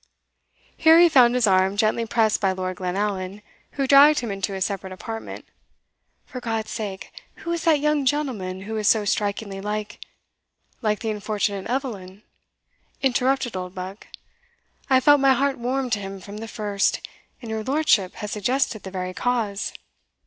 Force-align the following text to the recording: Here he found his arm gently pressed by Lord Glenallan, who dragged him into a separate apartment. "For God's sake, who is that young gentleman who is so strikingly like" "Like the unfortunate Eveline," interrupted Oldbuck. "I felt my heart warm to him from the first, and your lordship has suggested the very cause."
Here 0.77 0.97
he 0.97 1.09
found 1.09 1.35
his 1.35 1.45
arm 1.45 1.77
gently 1.77 2.07
pressed 2.07 2.41
by 2.41 2.53
Lord 2.53 2.77
Glenallan, 2.77 3.43
who 3.73 3.85
dragged 3.85 4.21
him 4.21 4.31
into 4.31 4.55
a 4.55 4.59
separate 4.59 4.91
apartment. 4.93 5.45
"For 6.25 6.41
God's 6.41 6.71
sake, 6.71 7.11
who 7.35 7.51
is 7.51 7.65
that 7.65 7.79
young 7.79 8.03
gentleman 8.05 8.61
who 8.61 8.75
is 8.77 8.87
so 8.87 9.05
strikingly 9.05 9.61
like" 9.61 9.99
"Like 10.81 11.01
the 11.01 11.11
unfortunate 11.11 11.69
Eveline," 11.69 12.23
interrupted 13.03 13.55
Oldbuck. 13.55 14.07
"I 14.89 14.99
felt 14.99 15.19
my 15.19 15.33
heart 15.33 15.59
warm 15.59 15.91
to 15.91 15.99
him 15.99 16.19
from 16.19 16.37
the 16.37 16.47
first, 16.47 17.07
and 17.39 17.51
your 17.51 17.63
lordship 17.63 18.15
has 18.15 18.31
suggested 18.31 18.81
the 18.81 18.89
very 18.89 19.13
cause." 19.13 19.71